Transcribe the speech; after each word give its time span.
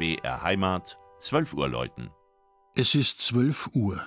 BR 0.00 0.42
Heimat, 0.42 0.98
12 1.18 1.52
Uhr 1.52 1.68
läuten. 1.68 2.08
Es 2.74 2.94
ist 2.94 3.20
12 3.20 3.74
Uhr. 3.74 4.06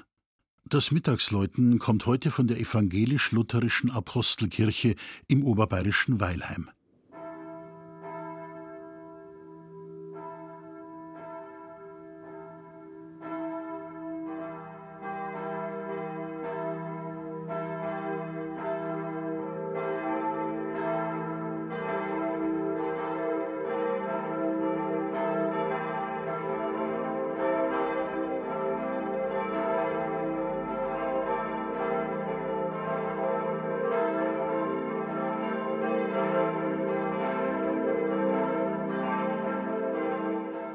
Das 0.65 0.89
Mittagsläuten 0.89 1.77
kommt 1.77 2.07
heute 2.07 2.31
von 2.31 2.47
der 2.47 2.57
evangelisch-lutherischen 2.57 3.91
Apostelkirche 3.91 4.95
im 5.27 5.45
oberbayerischen 5.45 6.19
Weilheim. 6.19 6.71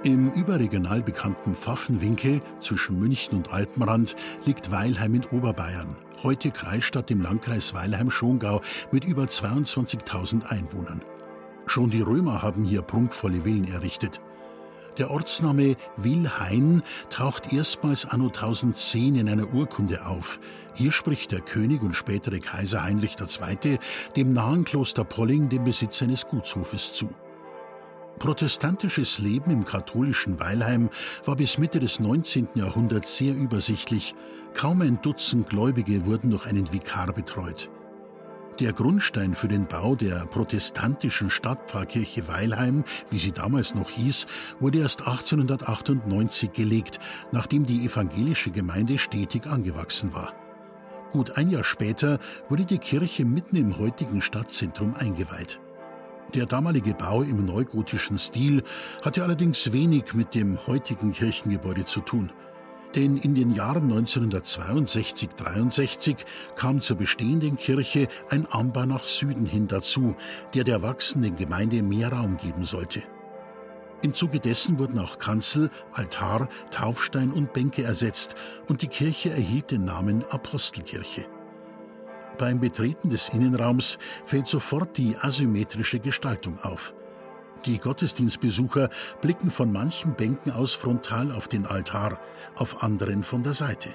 Im 0.05 0.31
überregional 0.31 1.03
bekannten 1.03 1.57
Pfaffenwinkel 1.57 2.41
zwischen 2.61 3.01
München 3.01 3.37
und 3.37 3.53
Alpenrand 3.53 4.15
liegt 4.45 4.71
Weilheim 4.71 5.15
in 5.15 5.25
Oberbayern, 5.25 5.97
heute 6.23 6.53
Kreisstadt 6.53 7.11
im 7.11 7.21
Landkreis 7.21 7.75
Weilheim-Schongau 7.75 8.61
mit 8.93 9.05
über 9.05 9.25
22.000 9.25 10.47
Einwohnern. 10.47 11.03
Schon 11.67 11.91
die 11.91 12.01
Römer 12.01 12.43
haben 12.43 12.63
hier 12.63 12.83
prunkvolle 12.83 13.43
Villen 13.43 13.67
errichtet. 13.67 14.21
Der 14.99 15.11
Ortsname 15.11 15.77
Wilhain 15.97 16.83
taucht 17.11 17.53
erstmals 17.53 18.07
anno 18.07 18.29
1010 18.29 19.17
in 19.17 19.29
einer 19.29 19.53
Urkunde 19.53 20.07
auf. 20.07 20.39
Hier 20.75 20.93
spricht 20.93 21.33
der 21.33 21.41
König 21.41 21.83
und 21.83 21.97
spätere 21.97 22.39
Kaiser 22.39 22.85
Heinrich 22.85 23.17
II. 23.21 23.79
dem 24.15 24.33
nahen 24.33 24.65
Kloster 24.65 25.03
Polling 25.03 25.49
den 25.49 25.65
Besitz 25.65 26.01
eines 26.03 26.25
Gutshofes 26.29 26.93
zu. 26.93 27.11
Protestantisches 28.19 29.21
Leben 29.21 29.51
im 29.51 29.65
katholischen 29.65 30.41
Weilheim 30.41 30.91
war 31.25 31.37
bis 31.37 31.57
Mitte 31.59 31.79
des 31.79 32.01
19. 32.01 32.49
Jahrhunderts 32.55 33.17
sehr 33.17 33.35
übersichtlich. 33.35 34.15
Kaum 34.55 34.83
ein 34.83 35.01
Dutzend 35.03 35.49
Gläubige 35.49 36.05
wurden 36.05 36.31
durch 36.31 36.47
einen 36.47 36.73
Vikar 36.73 37.13
betreut. 37.13 37.71
Der 38.59 38.73
Grundstein 38.73 39.37
für 39.37 39.47
den 39.47 39.69
Bau 39.69 39.95
der 39.95 40.27
protestantischen 40.27 41.31
Stadtpfarrkirche 41.31 42.27
Weilheim, 42.27 42.83
wie 43.09 43.21
sie 43.21 43.31
damals 43.31 43.77
noch 43.77 43.89
hieß, 43.89 44.27
wurde 44.59 44.81
erst 44.81 45.03
1898 45.03 46.53
gelegt, 46.53 46.99
nachdem 47.31 47.67
die 47.67 47.87
evangelische 47.87 48.51
Gemeinde 48.51 48.99
stetig 48.99 49.47
angewachsen 49.47 50.13
war. 50.13 50.33
Gut 51.13 51.37
ein 51.37 51.51
Jahr 51.51 51.63
später 51.63 52.19
wurde 52.49 52.65
die 52.65 52.79
Kirche 52.79 53.25
mitten 53.25 53.55
im 53.55 53.79
heutigen 53.79 54.23
Stadtzentrum 54.23 54.95
eingeweiht. 54.97 55.61
Der 56.35 56.45
damalige 56.45 56.95
Bau 56.95 57.23
im 57.23 57.47
neugotischen 57.47 58.19
Stil 58.19 58.63
hatte 59.03 59.23
allerdings 59.23 59.73
wenig 59.73 60.13
mit 60.13 60.35
dem 60.35 60.59
heutigen 60.67 61.13
Kirchengebäude 61.13 61.87
zu 61.87 62.01
tun. 62.01 62.31
Denn 62.95 63.17
in 63.17 63.35
den 63.35 63.55
Jahren 63.55 63.91
1962-63 63.91 66.17
kam 66.55 66.83
zur 66.83 66.97
bestehenden 66.97 67.57
Kirche 67.57 68.09
ein 68.31 68.47
Anbau 68.47 68.85
nach 68.85 69.07
Süden 69.07 69.47
hin 69.47 69.69
dazu, 69.69 70.17
der 70.55 70.65
der 70.65 70.83
wachsenden 70.83 71.37
Gemeinde 71.37 71.83
mehr 71.83 72.13
Raum 72.13 72.37
geben 72.37 72.67
sollte. 72.67 73.03
Im 74.03 74.15
Zuge 74.15 74.39
dessen 74.39 74.79
wurden 74.79 74.99
auch 74.99 75.19
Kanzel, 75.19 75.71
Altar, 75.93 76.49
Taufstein 76.71 77.33
und 77.33 77.53
Bänke 77.53 77.83
ersetzt 77.83 78.37
und 78.69 78.83
die 78.83 78.89
Kirche 78.89 79.31
erhielt 79.31 79.71
den 79.71 79.85
Namen 79.85 80.25
Apostelkirche. 80.31 81.27
Beim 82.39 82.61
Betreten 82.61 83.11
des 83.11 83.29
Innenraums 83.31 83.99
fällt 84.25 84.47
sofort 84.47 84.97
die 84.97 85.17
asymmetrische 85.17 85.99
Gestaltung 85.99 86.59
auf. 86.63 86.95
Die 87.67 87.79
Gottesdienstbesucher 87.79 88.89
blicken 89.21 89.51
von 89.51 89.73
manchen 89.73 90.15
Bänken 90.15 90.53
aus 90.53 90.75
frontal 90.75 91.33
auf 91.33 91.49
den 91.49 91.67
Altar, 91.67 92.21
auf 92.55 92.85
anderen 92.85 93.25
von 93.25 93.43
der 93.43 93.55
Seite. 93.55 93.91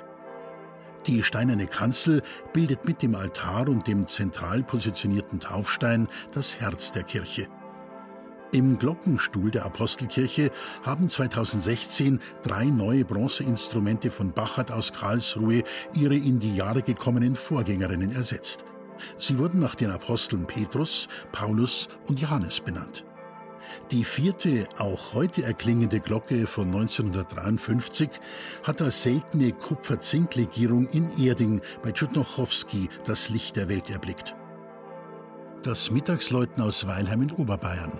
Die 1.07 1.23
steinerne 1.23 1.67
Kanzel 1.67 2.21
bildet 2.51 2.85
mit 2.85 3.01
dem 3.01 3.15
Altar 3.15 3.69
und 3.69 3.87
dem 3.87 4.07
zentral 4.07 4.63
positionierten 4.63 5.39
Taufstein 5.39 6.07
das 6.33 6.59
Herz 6.59 6.91
der 6.91 7.03
Kirche. 7.03 7.47
Im 8.53 8.77
Glockenstuhl 8.77 9.49
der 9.49 9.65
Apostelkirche 9.65 10.51
haben 10.83 11.09
2016 11.09 12.19
drei 12.43 12.65
neue 12.65 13.03
Bronzeinstrumente 13.03 14.11
von 14.11 14.31
Bachert 14.31 14.71
aus 14.71 14.93
Karlsruhe 14.93 15.63
ihre 15.95 16.15
in 16.15 16.39
die 16.39 16.55
Jahre 16.55 16.83
gekommenen 16.83 17.35
Vorgängerinnen 17.35 18.15
ersetzt. 18.15 18.63
Sie 19.17 19.39
wurden 19.39 19.59
nach 19.59 19.73
den 19.73 19.89
Aposteln 19.89 20.45
Petrus, 20.45 21.07
Paulus 21.31 21.89
und 22.07 22.19
Johannes 22.19 22.59
benannt. 22.59 23.05
Die 23.89 24.03
vierte, 24.03 24.67
auch 24.77 25.15
heute 25.15 25.41
erklingende 25.41 25.99
Glocke 25.99 26.45
von 26.45 26.67
1953 26.67 28.07
hat 28.61 28.83
als 28.83 29.01
seltene 29.01 29.51
Kupfer-Zink-Legierung 29.51 30.87
in 30.89 31.09
Erding 31.17 31.59
bei 31.81 31.91
Tschutnochowski 31.91 32.89
das 33.05 33.29
Licht 33.29 33.55
der 33.55 33.67
Welt 33.67 33.89
erblickt. 33.89 34.35
Das 35.63 35.89
Mittagsläuten 35.89 36.61
aus 36.61 36.85
Weilheim 36.85 37.23
in 37.23 37.31
Oberbayern 37.31 37.99